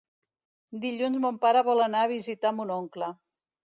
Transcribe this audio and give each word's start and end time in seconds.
Dilluns 0.85 1.21
mon 1.25 1.37
pare 1.45 1.63
vol 1.69 1.85
anar 1.89 2.01
a 2.07 2.11
visitar 2.13 2.57
mon 2.61 2.77
oncle. 2.81 3.11